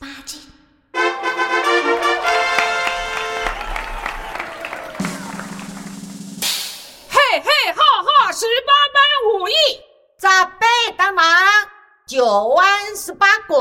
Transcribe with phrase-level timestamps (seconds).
[0.00, 0.40] 八斤。
[7.10, 8.96] 嘿嘿哈哈，十八般
[9.34, 9.52] 武艺，
[10.20, 10.66] 扎背
[10.96, 11.24] 当忙，
[12.06, 13.56] 九弯十八拐。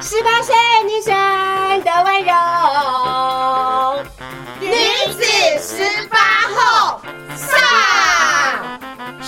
[0.00, 0.54] 十八岁
[0.84, 1.14] 女生
[1.84, 2.32] 的温柔，
[4.58, 4.74] 女
[5.12, 5.22] 子
[5.60, 6.18] 十八
[6.48, 7.00] 后
[7.36, 7.81] 上。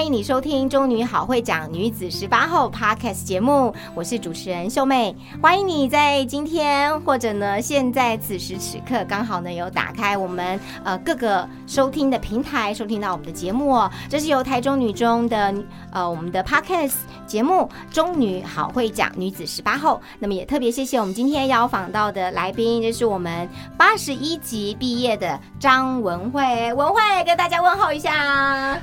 [0.00, 5.14] 欢迎你收听《中女好会讲女子十八后》Podcast 节目，我是主持人秀妹。
[5.42, 13.90] 欢迎你在今天或者呢现在此时此刻刚好呢有打开我们呃各个收听的平台，收听到我们的节目哦。
[14.08, 15.54] 这是由台中女中的
[15.92, 16.94] 呃我们的 Podcast
[17.26, 20.00] 节目《中女好会讲女子十八后》。
[20.18, 28.80] 那么也特别谢谢我们今天邀访到的来宾，这是我们八十一级毕业的张文慧，文慧跟大家问候一下。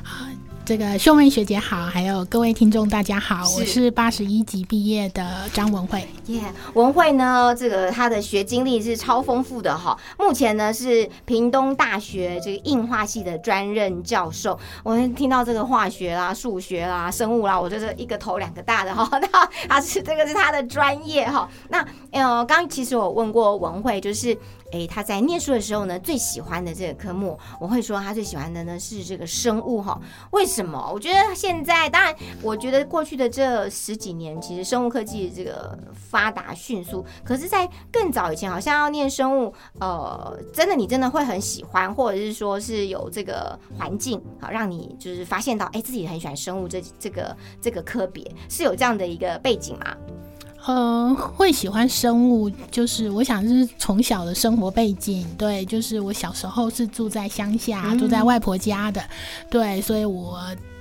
[0.67, 6.05] 这个秀妹学姐好，还有各位听众大家好，是我是八十一级毕业的张文慧。
[6.25, 6.41] 耶
[6.73, 9.97] 文慧呢，这个她的学经历是超丰富的哈。
[10.19, 14.59] 目前呢是屏东大学这个硬化系的专任教授。
[14.83, 19.09] 我听到这个化学啦、数学啦、生物啦，我就是一个头两个大的哈。
[19.19, 21.49] 那他是这个是她的专业哈。
[21.69, 21.79] 那
[22.11, 24.37] 呃，刚刚其实我问过文慧，就是。
[24.71, 29.99] 诶，他在念书的时候呢，最喜欢的这个科目，我会说他最喜欢的呢是这个生物哈。
[30.31, 30.91] 为什么？
[30.93, 37.05] 我觉得现在，当然，我觉得过去的这十几年，其实生物科技这个发达迅速。
[37.23, 49.95] 可是，在更早以前，好像要念生物，呃，真的你真的会很喜欢，或者是说是有这个环境，好让你就是发现到，哎，自己很喜欢生物这这个这个科别，是有这样的一个背景吗？
[50.67, 59.01] 呃，会喜欢生物，就是我想是从小的生活背景，对，就是我小时候是住在乡下，嗯住在外婆家的，
[59.49, 60.37] 对，所以我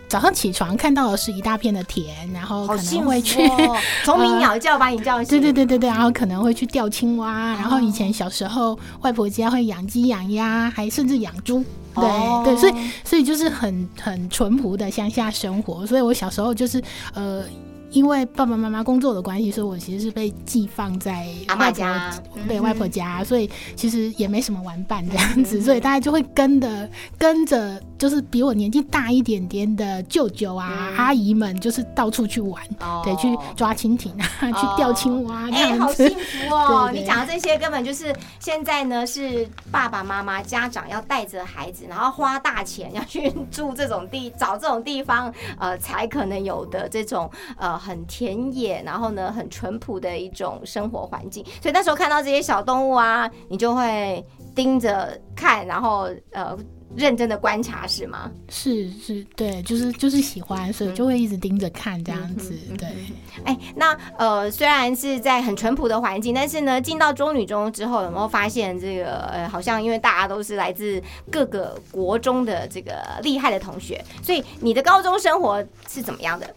[0.08, 3.46] 早上起床看到的是一大片的田，然后可能会去。
[3.46, 5.28] 哦，虫鸣鸟叫把你叫醒。
[5.28, 11.64] 对对对对对，然后可能会去钓青蛙，然后以前小时候外婆家会养鸡养鸭，还甚至养猪，
[11.94, 12.72] 对、哦对，所以
[13.04, 16.82] 所以就是很很淳朴的乡下生活，所以我小时候就是
[17.14, 17.44] 呃。
[17.90, 22.12] 因为爸爸妈妈工作的关系，所以我其实是被寄放在阿嬷外婆家。
[22.48, 26.88] 对嗯外婆家，所以其实也没什么玩伴这样子，所以大家就会跟的
[27.18, 30.96] 跟着，就是比我年纪大一点点的舅舅啊、嗯。
[30.96, 33.02] 阿姨们，就是到处去玩，哦。
[33.04, 35.84] 对，去抓蜻蜓啊，去钓青蛙这哎、样子。
[35.84, 36.90] 好幸福哦！
[36.94, 51.44] 你讲的这些根本就是现在呢，是爸爸妈妈、家长要带着孩子，然后花大钱要去住这种地，找这种地方，呃，才可能有的这种呃很田野，然后呢很淳朴的一种生活环境。
[51.62, 56.56] 所以那时候看到这些小动物啊，你就会盯着看，然后呃
[56.94, 58.30] 认真的观察，是吗？
[58.48, 62.88] 是是，对，就是就是喜欢，所以就会一直盯着看这样子，嗯对。
[63.44, 76.48] 哎，那呃，虽然是在很淳朴的环境，但是呢，进到中女中之后，有没有发现这个呃，好像因为大家都是来自各个国中的这个厉害的同学，所以你的高中生活是怎么样的？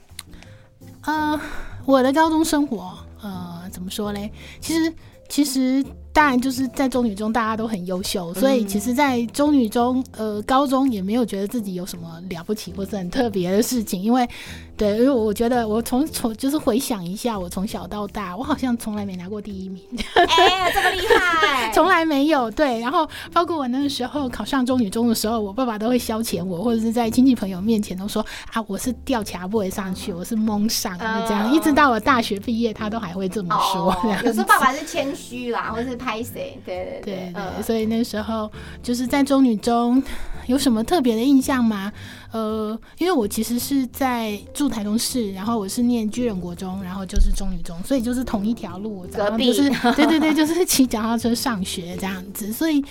[1.10, 1.42] 呃，
[1.86, 4.30] 我的高中生活，呃，怎么说呢？
[4.62, 4.94] 其实
[5.28, 14.28] 其实当然就是在中女中大家都很优秀，所以其实，在中女中，呃，高中也没有觉得自己有什么了不起或是很特别的事情，因为
[14.76, 19.82] 对，因为我觉得我从从就是回想一下，我从小到大，我好像从来没拿过第一名。
[20.16, 22.50] 哎，这么厉害， 从来没有。
[22.52, 33.92] 对，然后包括我那个时候考上中女中的时候，我爸爸都会消遣我，或者是在亲戚朋友面前都说啊，我是吊卡不会上去，我是蒙上的这样，嗯一直到我大学毕业，他都还会这么说。
[33.92, 38.50] 哦有时候爸爸是谦虚啦，或是拍谁，对对对对，嗯所以那时候
[38.82, 40.02] 就是在中女中
[40.48, 41.92] 有什么特别的印象吗？
[42.32, 52.54] 呃，因为我其实是在住台中市，然后我是念居人国中，然后就是中女中，所以就是同一条路，早隔壁就是对对对，就是骑脚踏车上学这样子。
[52.54, 52.84] 所以，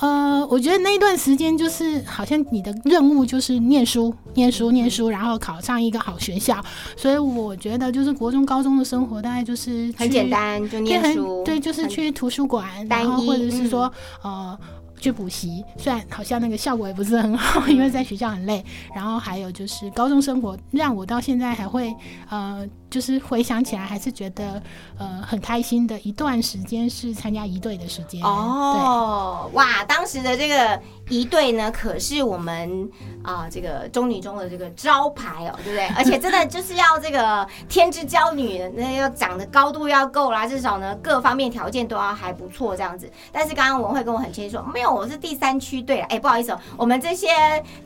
[0.00, 6.64] 呃，我觉得那一段时间就是好像你的任务就是念书、念书、念书，然后考上一个好学校。
[6.96, 13.92] 所以我觉得就是国中、高中的生活大概就是很简单，就念书，对，就是去图书馆，单然后或者是说、
[14.22, 14.58] 呃
[15.00, 18.64] 去补习，虽然好像那个效果也不是很好，因为在学校很累。
[18.92, 21.94] 然后还有就是高中生活，让我到现在还会
[22.28, 24.62] 呃就是回想起来还是觉得
[24.98, 32.88] 呃很开心的一段时间是参加一队的时间哦，哇，当时的这个一队呢，可是我们
[33.22, 35.86] 啊、这个中女中的这个招牌哦，对不对？
[35.88, 43.10] 而且真的就是要这个天之娇女，那要长的高度要够啦，至少呢各方面条件都要还不错这样子。
[43.30, 47.28] 但是刚刚文慧跟我很谦虚说，没有，我是第三区队啊，哎，不好意思哦，我们这些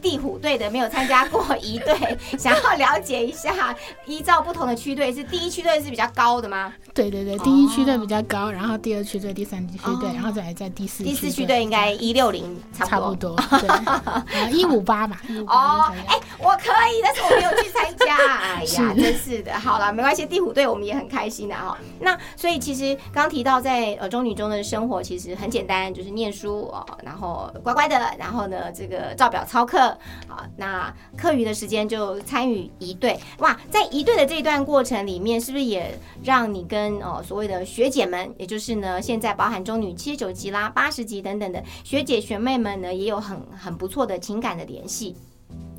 [0.00, 1.96] 地虎队的没有参加过一队，
[2.38, 3.74] 想要了解一下，
[4.06, 6.72] 依照不同的区队，是第一区队是比较高的吗？
[6.94, 13.34] 对对对，第一区队比较高，然后第二区队、第三区队，哦然后再来在第四第四区队应该一六零差差不多。
[13.36, 18.16] 对， 一五八吧，158哦哎、我可以，但是我没有去参加。
[18.42, 19.58] 哎呀，真是的。
[19.58, 21.76] 好了，没关系，第五队我们也很开心的哈。
[22.00, 29.80] 那所以其实刚提到在呃中女中的生活其实很简单，就是念书哦，然后乖乖的，然后呢这个照表操课
[30.28, 30.46] 啊。
[30.56, 33.18] 那课余的时间就参与一队。
[33.38, 45.14] 哇，在一队的这一段过程里面，是不是也让你跟哦所谓的学姐们，也就是呢现在包含中女七十九级啦、八十级等等的学姐学妹们呢，也有很很不错的情感的联系？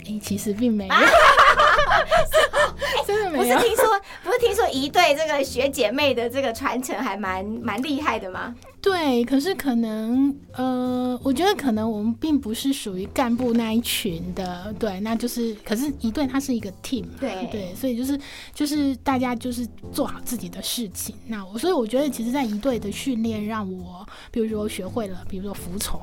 [0.06, 0.94] 哎，其实并没有，
[3.08, 3.58] 真的不没有。
[3.58, 3.86] 不是听说，
[4.24, 8.54] 不是听说一对这个学姐妹的这个传承还蛮蛮厉害的吗？
[8.84, 18.20] 对，可是可能呃，我觉得可能我们并不是属于干部那一群的，对，那就是，可是一队它是一个 team，嘛对对，所以就是
[18.54, 21.16] 就是大家就是做好自己的事情。
[21.28, 26.02] 那我所以我觉得，其实，在一队的训练让我，比如说学会了，比如说服从，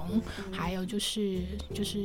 [0.51, 1.39] 还有就是
[1.75, 2.01] 就是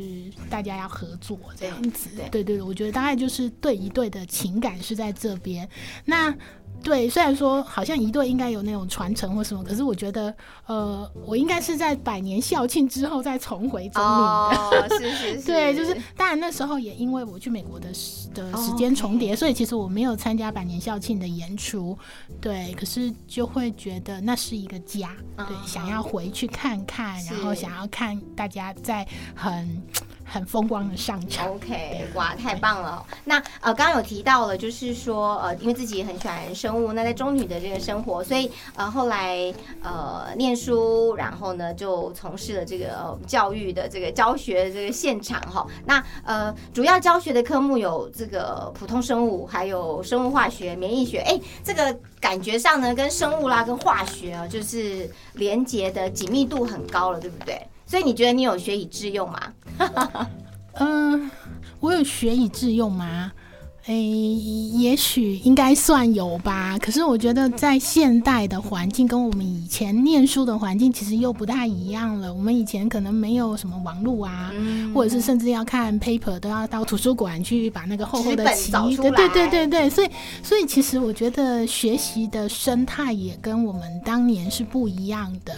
[0.50, 5.70] 大家要合作这样子，对对对对，我觉得大概就是对一队的情感是在这边。
[6.04, 6.36] 那
[6.84, 10.36] 对，虽然说好像一队应该有那种传承或什么，可是我觉得，
[10.68, 14.16] 呃，我应该是在百年校庆之后再重回中影的。
[14.16, 21.98] 哦，是是 是，对，就是当然那时候也因为我去美国的时的哦时间重叠所以其实我没有参加百年校庆的演出。
[22.42, 29.82] 对，可是就会觉得那是一个家，对，嗯想要回去看看，然后想要看大家在很
[30.26, 31.48] 很风光的上场。
[31.54, 33.06] OK，哇，太棒了！
[33.24, 45.66] 那呃，刚刚有提到了，就是说呃，因为自己很喜欢生物，那在中女的这个生活，所以呃后来呃念书，然后呢就从事了这个、教育的这个教学的这个现场哈。
[45.86, 51.20] 那呃主要教学的科目有这个普通生物，还有生物化学、免疫学。
[51.20, 57.62] 哎，这个感觉上呢，跟生物啦、跟化学啊，就是连接的紧密度很高了，对不对？
[57.86, 59.40] 所以你觉得你有学以致用吗？
[60.80, 61.30] 嗯、
[61.80, 63.32] 我有学以致用吗？
[63.86, 66.76] 诶，也许应该算有吧。
[66.82, 72.34] 可是我觉得在现代的环境跟我们以前念书的环境其实又不太一样了。
[72.34, 80.10] 我们以前可能没有什么网络啊，嗯或者是甚至要看 paper 都要到图书馆去把那个厚厚的纸本，找出对对对对对，所以
[80.42, 85.54] 所以其实我觉得学习的生态也跟我们当年是不一样的。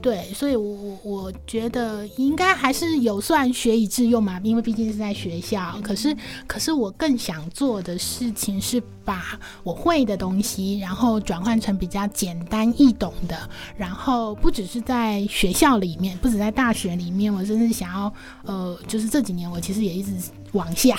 [0.00, 5.78] 对，所以我我我觉得应该还是有算学以致用嘛，因为毕竟是在学校。
[5.82, 6.16] 可是
[6.46, 18.12] 可是我更想做的事情是把我会的东西，然后转换成比较简单易懂的，然后不只是在学校里面，不止在大学里面，我甚至想要
[18.44, 20.12] 呃，就是这几年我其实也一直
[20.52, 20.96] 往下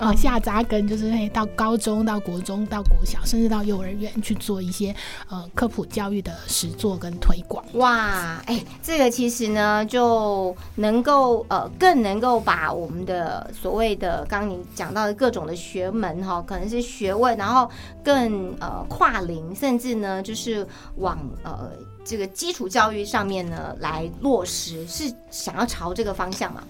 [0.00, 4.94] 往下扎根，就是可以到高中、到国中、到国小，甚至到幼儿园去做一些
[5.28, 7.64] 呃科普教育的实作跟推广。
[7.74, 17.70] 哇，哎，这个其实呢，就能够呃，更能够把我们的所谓的刚刚你讲到的各种的学门哈，可能是学问，然后
[18.04, 20.66] 更呃跨龄，甚至呢，就是
[20.96, 21.70] 往呃
[22.04, 26.62] 这个基础教育上面呢来落实，是想要朝这个方向嘛？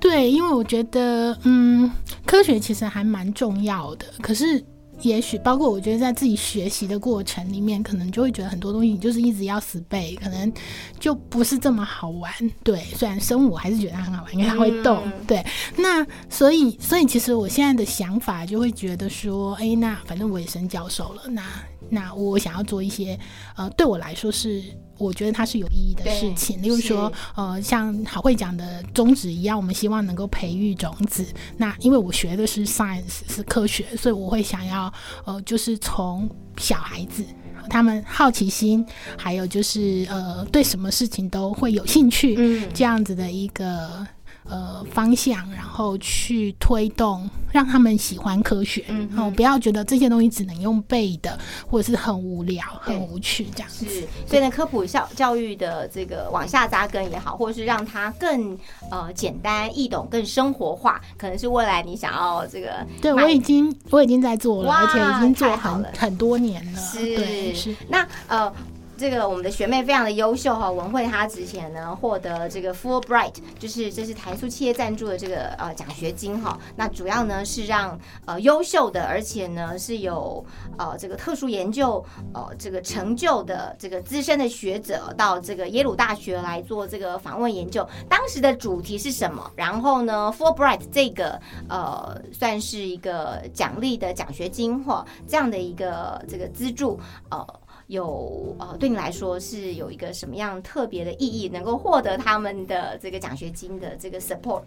[0.00, 1.90] 对，因为我觉得，嗯，
[2.24, 4.64] 科学其实还蛮重要的，可是。
[5.02, 10.52] 也许包括我觉得在自己学习的过程里面，可能就会觉得很多东西你就是一直要死背，可能
[10.98, 12.30] 就不是这么好玩。
[12.62, 15.02] 对，虽然生物我还是觉得它很好玩，因为它会动。
[15.06, 15.42] 嗯对，
[15.78, 21.42] 那所以所以其实我现在的想法就会觉得说，哎，那反正我也升教授了，那
[21.88, 23.18] 那我想要做一些
[23.56, 24.62] 呃，对我来说是
[24.98, 31.24] 我觉得它是有意义的事情，例如说呃，像好会讲的宗旨一样，我们希望能够培育种子。
[31.56, 34.92] 那因为我学的是 science 是科学，所以我会想要
[35.24, 37.24] 呃，就是从小孩子。
[37.68, 38.84] 他们好奇心，
[39.16, 44.04] 还有就是呃，对什么事情都会有兴趣，嗯这样子的一个
[44.50, 53.86] 呃方向，然后去推动，让他们喜欢科学，嗯嗯，哦，不要觉得这些东西只能用背的，或者是很无聊、很无趣这样子。
[53.86, 58.58] 是，所以呢，科普教教育的这个往下扎根也好，或者是让它更
[58.90, 66.80] 呃简单易懂、更生活化，可能是未来你想要这个对我已经我已经在做了，而且已经做很很多年了。
[66.80, 67.74] 是对，是。
[67.88, 68.52] 那呃。
[69.00, 76.58] 这个我们的学妹非常的优秀哈，文慧她之前呢获得这个 Fulbright，就是这是台塑企业赞助的这个呃奖学金哈。
[76.76, 80.44] 那主要呢是让呃优秀的，而且呢是有
[80.76, 82.04] 呃这个特殊研究
[82.34, 87.88] 呃这个成就的这个资深的学者到这个耶鲁大学来做这个访问研究。
[88.06, 89.50] 当时的主题是什么？
[89.56, 91.40] 然后呢，Fulbright 这个
[91.70, 97.59] 呃算是一个奖励的奖学金或这样的一个这个资助呃。
[97.90, 104.62] 有呃，对你来说是有一个什么样特别的意义，能够获得他们的这个奖学金的这个 support？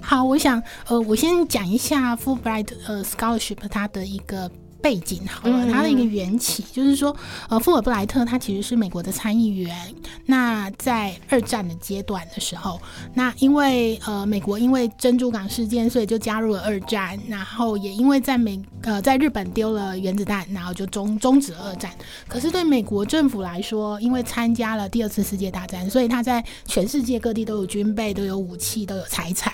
[0.00, 4.50] 好，我想呃，我先讲一下 Fulbright 呃 scholarship 它的一个。
[4.82, 7.16] 背景好了，嗯它的一个缘起就是说，
[7.48, 9.74] 呃，富尔布莱特他其实是美国的参议员。
[10.26, 12.80] 那在二战的阶段的时候，
[13.14, 21.90] 那因为呃美国因为珍珠港事件，所以就加入了二战，然后也因为在美呃在日本丢了原子弹，然后就终终止了二战。
[22.26, 29.52] 可是对美国政府来说，因为参加了第二次世界大战，所以他在全世界各地都有军备、都有武器、都有财产。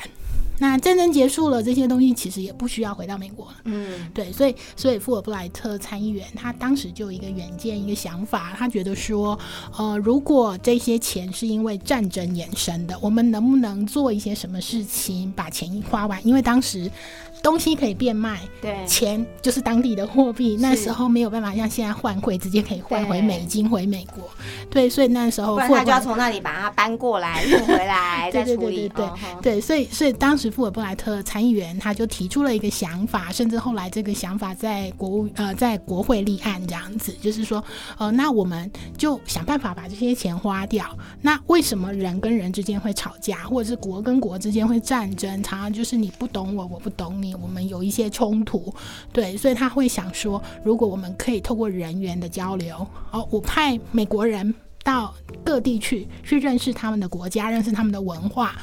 [0.61, 3.53] 那战争结束了，这些东西其实也不需要回到美国了。
[3.65, 9.39] 嗯，对，所以所以富尔布莱特参议员他当时就有一个远见，一个想法，他觉得说，
[9.77, 16.27] 呃，如果这些钱是因为战争衍生的，我们能不能做一些什么事情把钱花完？
[16.27, 16.91] 因为当时
[17.43, 24.29] 东西可以变卖，对，钱就是当地的货币，那时候没有办法像现在换汇，直接可以换回美金回美国。
[24.71, 28.89] 对，所以那时候不然他就要从那里把它搬过来运回来再对对处理。
[28.95, 29.09] 对对
[29.43, 37.63] 对，所以所以当时富尔布莱特参议员他就提出了一个想法，甚至后来这个想法在国务呃在国会立案这样子，就是说
[37.99, 40.87] 呃那我们就想办法把这些钱花掉。
[41.23, 45.43] 那为什么人跟人之间会吵架，或者是国跟国之间会战争？
[45.43, 48.73] 常常就是你不懂我，我不懂你，我们有一些冲突。
[49.13, 54.55] 对，所以他会想说，如果我们可以透过人员的交流，哦，我派美国人。
[54.85, 55.13] 到
[55.45, 58.55] 各地去，去认识他们的国家，认识他们的文化，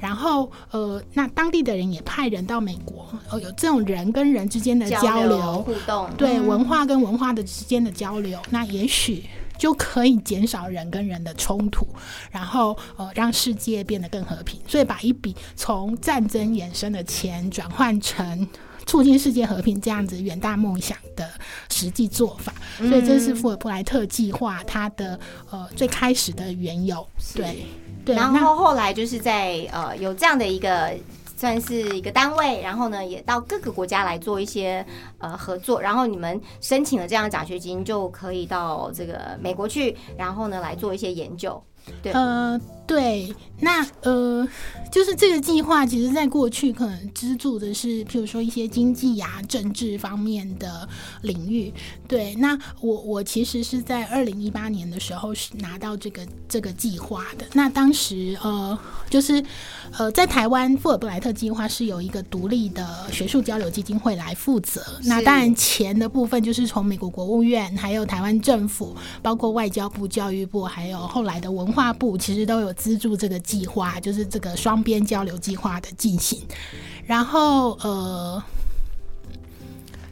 [0.00, 9.24] 然后呃，那当地的人也派人到美国，哦，有这种人跟人之间的交流，互动，对、嗯文化跟文化的之间的交流，那也许
[9.58, 11.86] 就可以减少人跟人的冲突，
[12.30, 14.60] 然后呃，让世界变得更和平。
[14.66, 18.48] 所以把一笔从战争衍生的钱转换成。
[18.86, 21.26] 促进世界和平这样子远大梦想的
[21.70, 25.18] 实际做法，所以这是富尔布莱特计划它的
[25.50, 27.04] 呃最开始的缘由。
[27.34, 27.64] 对
[28.04, 30.94] 对，然后后来就是在呃有这样的一个
[31.36, 34.84] 算是一个单位，然后呢也到各个国家来做一些
[35.18, 41.62] 呃合作，然后你们申请了这样的奖学金，就可以到这个美国去，然后呢来做一些研究。
[42.02, 42.12] 对，
[42.86, 44.46] 对，那呃，
[44.92, 50.86] 就是这个计划，其实在过去可能资助的是，譬如说一些经济呀、政治方面的
[51.22, 51.72] 领域。
[52.06, 57.46] 对，那我我其实是在二零一八年的时候是拿到这个这个计划的。
[57.54, 59.42] 那当时呃，就是
[59.96, 64.82] 呃，在台湾富尔布莱特计划是由一个独立的学术交流基金会来负责。
[65.04, 76.42] 那当然钱的部分就是从美国国务院、还有台湾政府，包括外交部、教育部，还有后来的文化部，其实都有资助这个计划，就是这个双边交流计划的进行。
[77.06, 78.42] 然后呃，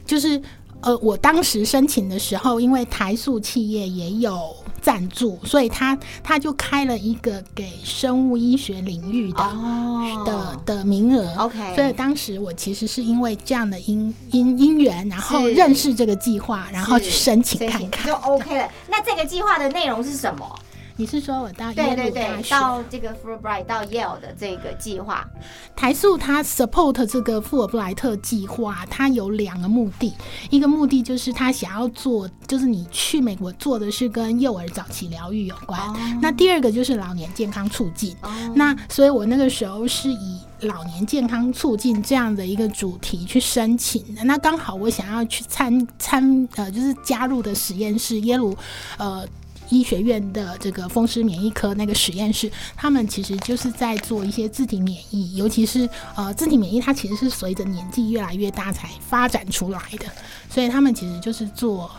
[0.05, 0.41] 就是
[0.81, 11.33] 呃，我当时申请的时候，因为台塑企业也有赞助，所以他他就开了一个给生物医学领域的、哦的的名额。
[11.37, 18.05] OK 所以当时我其实是因为这样的因因因缘，然后认识这个计划，然后去申请看看。
[18.05, 18.69] 就 OK 了。
[18.89, 20.59] 那这个计划的内容是什么？
[20.95, 22.49] 你是说我到耶鲁大学？
[22.51, 25.27] 到这个 Fulbright 到 Yale 的这个计划，
[25.75, 30.13] 台塑它 support 这个富尔布莱特计划，它有两个目的，
[30.51, 35.81] 一个目的就是它想要做，就是你去美国做的是跟幼儿早期疗愈有关。
[36.21, 38.15] 那第二个就是老年健康促进。
[38.53, 44.23] 那所以我那个时候是以老年健康促进这样的一个主题去申请的。
[44.25, 48.55] 那刚好我想要去参参呃，就是加入的实验室耶鲁
[48.97, 49.25] 呃。
[49.69, 60.05] 医学院的这个风湿免疫科那个实验室，他们其实就是在做一些自体免疫，尤其是呃自体免疫，它其实是随着年纪越来越大才发展出来的，
[60.49, 61.89] 所以他们其实就是做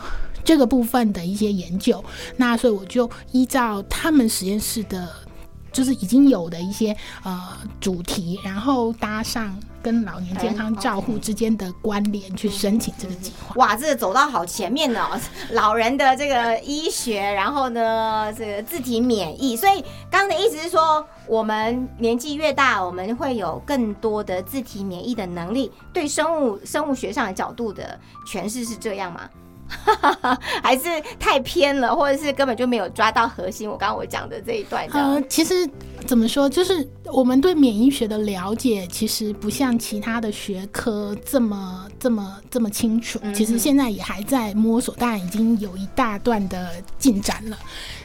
[0.43, 2.03] 这个部分的一些研究。
[2.37, 5.09] 那所以我就依照他们实验室的
[5.71, 13.53] 就是已经有的一些呃主题，然后搭上跟老年健康照护之间的关联去申请这个计划。
[13.57, 14.99] 哇，这走到好前面呢、
[15.51, 25.71] 老人的这个医学，然后呢，这个自体免疫，所以刚刚的意思是说，我们年纪越大，我们会有更多的自体免疫的能力。
[25.93, 29.29] 对生物生物学上的角度的诠释是这样吗？
[30.61, 30.83] 还是
[31.19, 33.69] 太偏了，或者是根本就没有抓到核心？
[33.69, 35.67] 我刚刚我讲的这一段这样，呃，其实
[36.05, 43.19] 怎么说，就是我们对免疫学的了解，其实不像其他的学科这么这么这么清楚。
[43.33, 47.57] 其实现在也还在摸索，当然已经有一大段的进展了。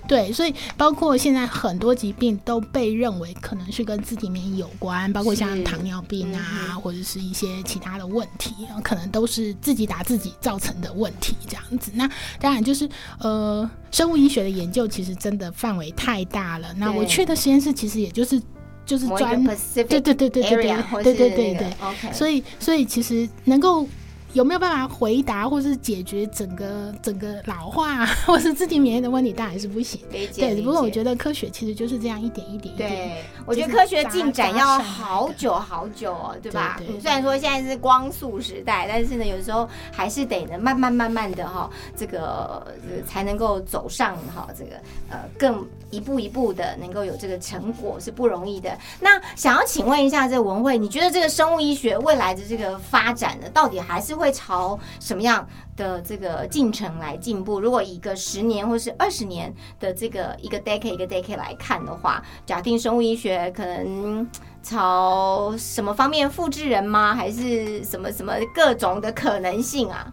[0.09, 11.91] 对，所以包括现在很多疾病都被认为可能是跟自体免疫有关，包括像糖尿病啊，嗯或者是一些其他的问题，可能都是自己打自己造成的问题这样子。
[11.95, 12.89] 那当然就是
[13.19, 16.73] 呃，生物医学的研究其实真的范围太大了。
[16.77, 18.41] 那我对去的实验室其实也就是
[18.85, 23.87] 就是专对对对对对对是那个对对对，所以所以其实能够。
[24.33, 29.33] 有没有办法回答或是解决整个整个老化 或是自体免疫的问题？
[29.33, 30.01] 当然是不行。
[30.11, 31.11] 对，不过我觉得。
[31.21, 32.89] 科学其实就是这样一点一点一点。
[32.91, 36.77] 对，我觉得科学进展要好久好久哦，对吧？
[36.79, 44.77] 对对嗯虽然说现在是光速时代，但是呢，有时候还是得呢慢慢慢慢的哈，这个呃才能够走上哈这个
[45.11, 48.71] 呃更一步一步的能够有这个成果是不容易的。
[49.01, 55.47] 那想要请问一下这个文慧，你觉得这个生物医学未来的这个发展呢，到底还是会朝什么样
[55.77, 57.59] 的这个进程来进步？
[57.59, 64.29] 如果一个十年或是二十年的这个一个 decade 一个 decade 来看的话，假定生物医学可能
[64.63, 67.15] 朝什么方面复制人吗？
[67.15, 70.13] 还是什么什么各种的可能性啊？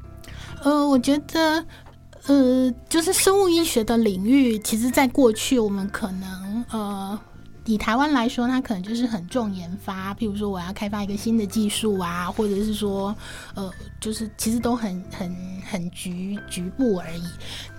[0.63, 1.65] 呃，我觉得，
[2.27, 7.19] 呃，就是生物医学的领域，其实在过去我们可能，呃，
[7.67, 13.15] 以台湾来说，它可能就是很重研发，譬如说我要开发一个新的技术啊，或者是说，
[13.53, 13.69] 呃，
[13.99, 15.35] 就是其实都很很
[15.69, 17.23] 很局局部而已。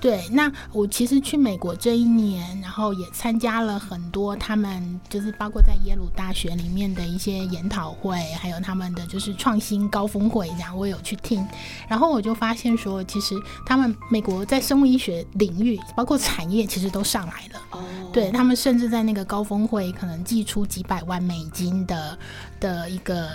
[0.00, 11.45] 对，那我其实去美国这一年，然后也参加了很多他们就是包括在耶鲁大学里面的一些研讨会，还有他们的就是创新高峰会，这样我有去听。
[11.88, 13.35] 然后我就发现说，其实
[13.66, 17.61] 他们美国在生物医学领域，包括产业，其实都上来了。
[17.71, 22.19] 哦，对他们甚至在那个高峰会可能寄出几百万美金的
[22.61, 23.31] 的一个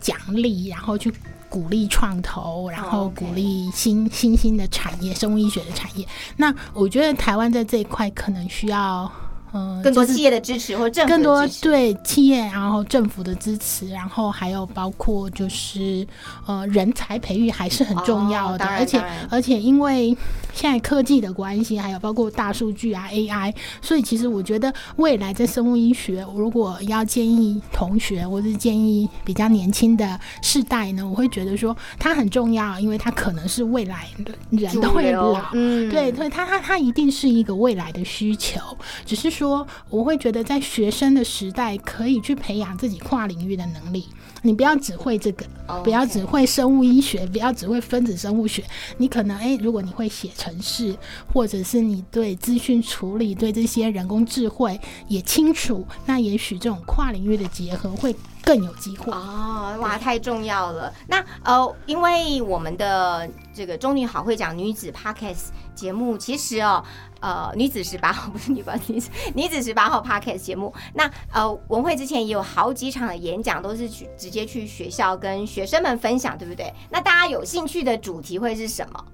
[0.00, 1.12] 奖励，然后去
[1.48, 6.06] 鼓励创投，然后鼓励新新兴的产业，生物医学的产业。
[6.36, 9.10] 那我觉得台湾在这一块可能需要。
[9.52, 11.46] 嗯，更多企业的支持或政府更多。
[11.62, 16.06] 对企业，然后政府的支持，然后还有包括就是
[16.46, 20.16] 呃人才培育还是很重要的，哦而且而且因为
[20.52, 34.06] 现在科技的关系，还有包括大数据啊 AI，所以其实我觉得未来在生物医学，如果要建议同学或是建议比较年轻的世代呢，我会觉得说它很重要，因为它可能是未来
[34.50, 35.88] 人都会老，嗯。
[35.90, 38.60] 对对，它它它一定是一个未来的需求，
[39.06, 39.47] 只是说
[39.90, 44.06] 我会觉得在学生的时代可以去培养自己跨领域的能力。
[44.42, 45.44] 你不要只会这个，
[45.82, 48.62] 不要只会生物医学，不要只会分子生物学。
[48.98, 50.96] 你可能诶，如果你会写程式，
[51.32, 59.12] 或者是你对资讯处理、对这些人工智慧也清楚，那也许这种跨领域的结合会更有机会。
[59.12, 60.92] 哦，哇，太重要了。
[61.06, 66.82] 那呃，因为我们的这个中女好会讲女子 Podcast 节目，其实哦，
[67.20, 70.72] 呃，女子十八号不是女版女子 女子十八号 Podcast 节目。
[70.94, 76.72] 那呃，文慧之前也有好几场的演讲，都是去直接去学校跟学生们分享，对不对？
[76.90, 79.04] 那大家有兴趣的主题会是什么？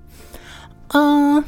[0.89, 1.43] 嗯、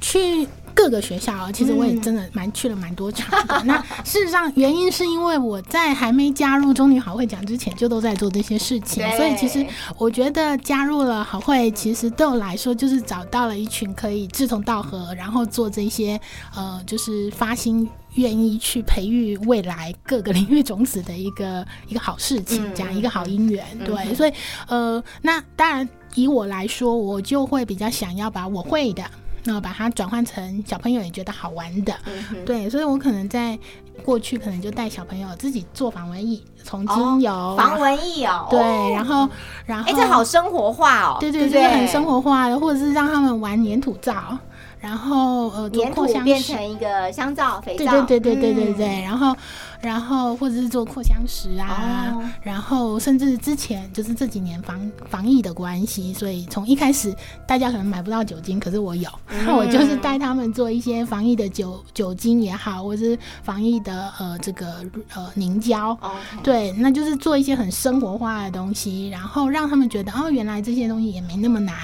[0.00, 3.62] 去各个学校啊，其实我也真的蛮去了蛮多场的。
[3.66, 9.64] 那事实上，原因是因为我在还没加入中女好会讲之前，就都在做这些事情，所以其实
[9.98, 16.20] 我觉得加入了好会，其实对我来说就是找到了一群可以志同道合，然后做这些
[16.54, 17.88] 呃，就是发心。
[18.14, 24.32] 愿意去培育未来各个领域种子的一个一个好事情，嗯这样一个好姻缘，对，嗯所以
[24.66, 29.04] 呃，那当然以我来说，我就会比较想要把我会的，
[29.44, 33.58] 那把它转换成小朋友也觉得好玩的，嗯，对，所以我可能在
[34.04, 39.28] 过去可能就带小朋友自己做防蚊液，从精油、防蚊液哦，对，哦然后
[39.66, 44.38] 然后哎，这好生活化哦，对对，对很生活化的，或者是让他们玩粘土皂，
[44.78, 48.76] 然后呃做粘土变成一个香皂、肥对皂，对对对对对嗯。
[48.76, 49.36] 对，然后
[49.82, 52.22] 然后或者是做扩香石啊，哦。
[52.42, 57.14] 然后甚至之前就是这几年防防疫的关系，所以从一开始
[57.46, 59.08] 大家可能买不到酒精，可是我有，
[59.46, 65.96] 那、 我就是带他们做一些防疫的酒酒精也好，或者是防疫的呃这个呃凝胶。
[66.42, 71.76] 对，那就是做一些很生活化的东西，然后让他们觉得哦，原来这些东西也没那么难，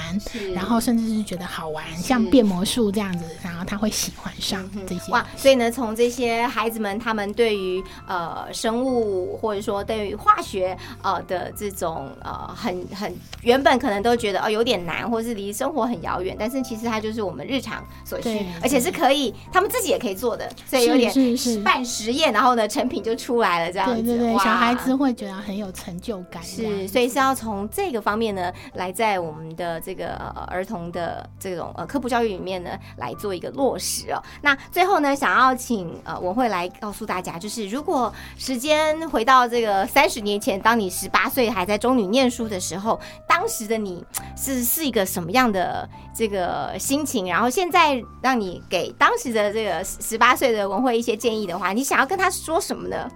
[0.55, 5.13] 然后甚至是觉得好玩，像变魔术这样子，然后他会喜欢上这些。
[5.13, 24.03] 哇，所以呢，从这些孩子们他们对于呃生物或者说对于化学呃的这种呃很很原本可能都觉得哦有点难，或是离生活很遥远，但是其实它就是我们日常所需，而且是可以他们自己也可以做的，所以有点是是半实验，然后呢成品就出来了这样子。
[24.03, 26.43] 对对对，小孩子会觉得很有成就感。
[26.43, 34.23] 是，所以是要从这个方面呢，来在我们的这个、呃、儿童的这种呃科普教育里面呢，来做一个落实哦。
[34.43, 44.03] 那最后呢，想要请呃文慧来告诉大家，就是如果时间回到这个三十年前，当你十八岁还在中女念书的时候，当时的你
[44.35, 47.29] 是是一个什么样的这个心情？
[47.29, 53.07] 然后现在让你给当时的这个十八岁的文慧一些建议的话，你想要跟他说什么呢？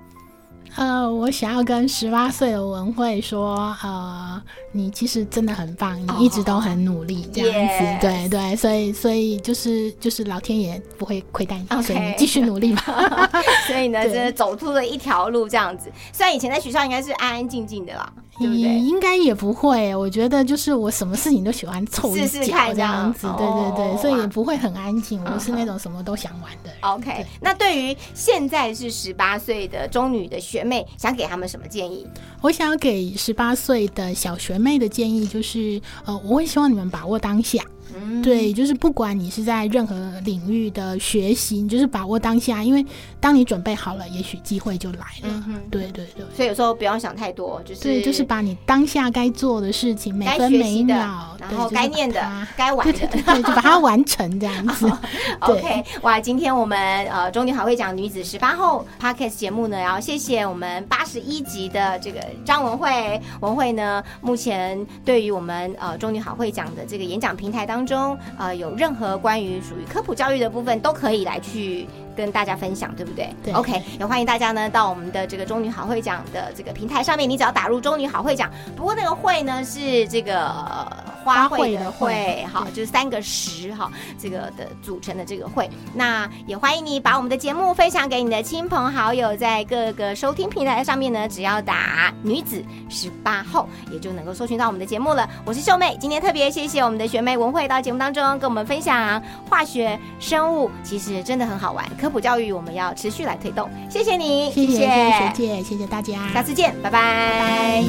[0.76, 4.40] 呃，我想要跟十八岁的文慧说，呃，
[4.72, 13.30] 你其实真的很棒，你一直都很努力，这样子对对，所以所以就是就是老天爷不会亏待你所以你继续努力吧。
[13.66, 14.12] 所以呢， 对。
[14.12, 15.90] 真的走出了一条路这样子。
[16.12, 18.78] 虽然以前在学校应该是安安静静的啦，对不也对？
[18.80, 26.78] 应该也不会，我觉得就是我什么事情都喜欢凑一脚这样子，对对哦对，所以也不会很安静，我是那种什么都想玩的人。
[26.80, 32.06] OK，那对于现在是十八岁的中女的学妹，想给他们什么建议？
[32.40, 37.62] 我想要给十八岁的小学妹的建议就是，呃，我会希望你们把握当下。
[38.02, 42.84] 嗯，对，就是不管你是在任何领域的学习，你就是把握当下，因为
[43.18, 45.44] 当你准备好了，也许机会就来了。
[45.46, 46.24] 嗯，对对对。
[46.34, 53.22] 所以有时候不要想太多，就是对，就是把你当下该做的事情，每分每秒，然后该念的它、该玩的对对。
[53.22, 54.90] 对对，就把它完成这样子。
[55.40, 71.86] OK，哇，今天我们呃中女好会讲女子十八后 Podcast 节目呢，然后谢谢我们八十一集的这个张文慧，文慧呢目前对于我们呃中女好会讲的这个演讲平台当中，中呃有任何关于属于科普教育的部分，都可以来去。
[72.20, 73.34] 跟大家分享，对不对？
[73.42, 85.68] 对 OK，也欢迎大家呢到我们的这个中女好会讲的这个平台上面，你只要打入中女好会讲，不过那个会呢是这个呃花卉的会，卉好，就是三个十哈，这个的组成的这个会。
[85.94, 95.26] 那也欢迎你把我们的节目分享给你的亲朋好友，在各个收听平台上面呢，只要打“女子十八后”，也就能够搜寻到我们的节目了。
[95.46, 101.88] 我是秀妹，今天特别谢谢我们的学妹文慧到节目当中跟我们分享化学、生物，其实真的很好玩。
[101.96, 104.86] 科普教育我们要持续来推动，谢谢你，谢谢谢谢。
[104.86, 107.84] 学姐，谢谢大家，下次见，拜拜。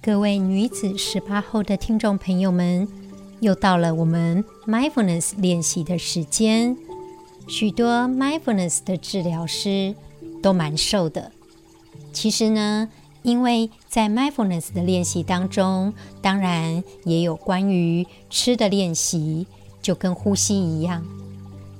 [0.00, 2.88] 各位女子十八后的听众朋友们，
[3.40, 6.76] 又到了我们 mindfulness 练习的时间。
[7.46, 9.94] 许多 mindfulness 的治疗师
[10.42, 11.32] 都蛮瘦的。
[12.12, 12.88] 其实呢，
[13.22, 19.46] 因为在 mindfulness 的练习当中，当然也有关于吃的练习，
[19.82, 21.04] 就跟呼吸一样。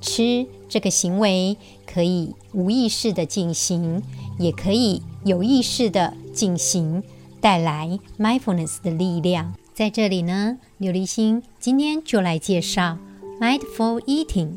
[0.00, 4.02] 吃这个行为可以无意识的进行，
[4.38, 7.02] 也可以有意识的进行，
[7.40, 9.54] 带来 mindfulness 的力量。
[9.74, 12.98] 在这里呢，刘立新今天就来介绍
[13.40, 14.54] mindful eating。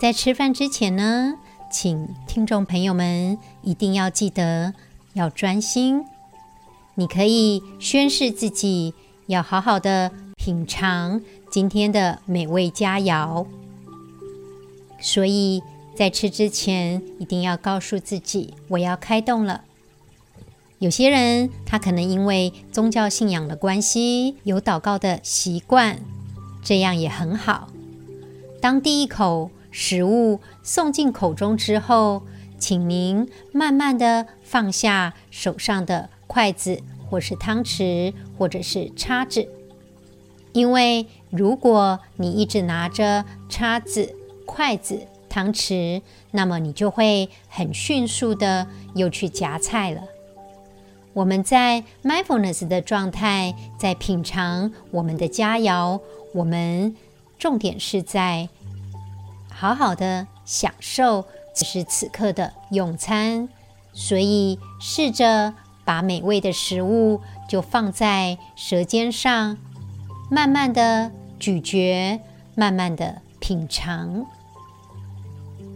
[0.00, 1.34] 在吃饭之前呢，
[1.70, 4.74] 请听众朋友们一定要记得
[5.14, 6.04] 要专心。
[6.94, 8.94] 你可以宣誓自己
[9.26, 11.20] 要好好的品尝
[11.50, 13.46] 今天的美味佳肴。
[15.00, 15.62] 所以
[15.96, 19.62] 在吃之前，一定要告诉自己我要开动了。
[20.78, 25.98] 有些人他可能因为宗教信仰的关系，有祷告的习惯，
[26.62, 27.68] 这样也很好。
[28.60, 32.22] 当第一口食物送进口中之后，
[32.60, 39.48] 请您慢慢的放下手上的筷子，或是汤匙，或者是叉子，
[40.52, 44.14] 因为如果你一直拿着叉子、
[44.46, 50.02] 筷子、汤匙，那么你就会很迅速的又去夹菜了。
[51.12, 56.00] 我们在 mindfulness 的状态，在品尝我们的佳肴，
[56.34, 56.94] 我们
[57.38, 58.48] 重点是在
[59.48, 61.24] 好好的享受
[61.60, 63.46] 此时此刻的用餐，
[63.92, 65.52] 所以试着
[65.84, 67.20] 把美味的食物
[67.50, 69.58] 就放在舌尖上，
[70.30, 72.18] 慢慢的咀嚼，
[72.54, 74.24] 慢慢的品尝，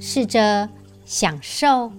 [0.01, 0.71] 试着
[1.05, 1.93] 享受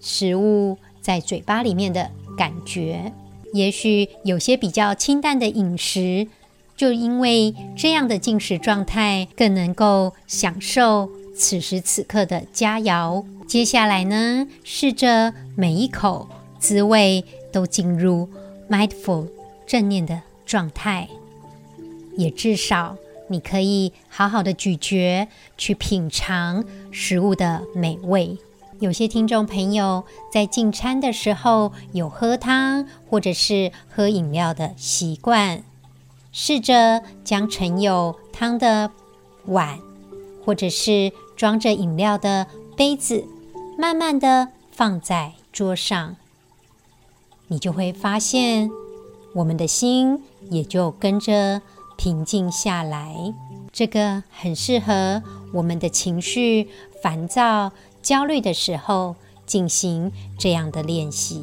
[0.00, 3.12] 食物在嘴巴里面的感觉。
[3.52, 6.28] 也许有些比较清淡的饮食，
[6.78, 13.24] 就因为这样的进食状态，更能够享受此时此刻的佳肴。
[13.48, 18.28] 接下来呢，试着每一口滋味都进入
[18.68, 19.26] mindful
[19.66, 21.08] 正念的状态，
[22.14, 22.98] 也至少
[23.28, 25.26] 你可以好好的咀嚼，
[25.56, 28.36] 去品尝食物的美味。
[28.78, 35.62] 有些听众朋友在进餐的时候有喝汤或者是喝饮料的习惯，
[36.32, 38.90] 试着将盛有汤的
[39.46, 39.78] 碗
[40.44, 43.24] 或者是装着饮料的杯子，
[43.78, 46.16] 慢慢的放在桌上，
[47.48, 48.70] 你就会发现，
[49.34, 51.62] 我们的心也就跟着
[51.96, 53.32] 平静下来。
[53.72, 55.22] 这个很适合
[55.54, 56.68] 我们的情绪
[57.02, 57.72] 烦躁。
[58.02, 61.42] 焦虑的时候进行这样的练习，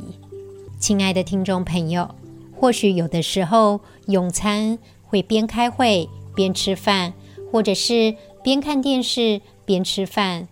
[0.79, 2.13] 亲爱的听众朋友，
[2.55, 7.13] 或许有的时候用餐会边开会边吃饭，
[7.51, 10.47] 或者是边看电视边吃饭，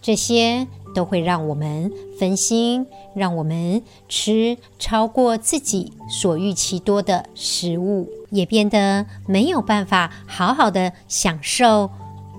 [0.00, 11.90] 这些都会让我们分心，让我们吃超过自己所预期多的食物，也变得没有办法好好的享受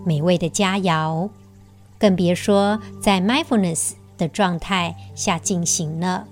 [0.06, 1.30] 美味的佳肴。
[2.00, 6.26] 更别说在 mindfulness 的状态下进行了。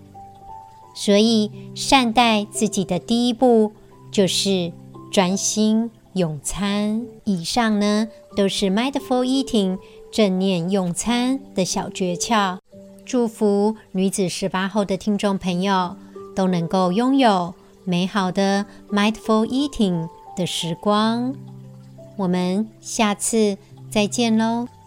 [0.96, 3.74] 所以，善待自己的第一步
[4.12, 4.72] 就是
[5.12, 7.06] 专心用餐。
[7.24, 8.08] 以上呢，
[8.40, 9.78] 都是 mindful eating
[10.14, 12.58] 正念用餐的小诀窍。
[13.06, 15.98] 祝福女子十八后的听众朋友
[16.34, 21.36] 都能够拥有美好的 mindful eating 的时光。
[22.16, 23.58] 我们下次
[23.92, 24.79] 再见喽。